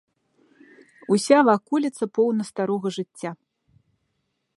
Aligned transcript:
Уся 1.15 1.37
ваколіца 1.49 2.03
поўна 2.15 2.43
старога 2.51 2.87
жыцця. 2.99 3.31